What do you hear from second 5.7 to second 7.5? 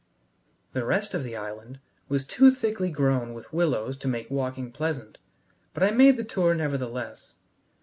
but I made the tour, nevertheless.